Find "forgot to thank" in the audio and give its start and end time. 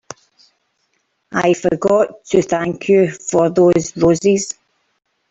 1.53-2.89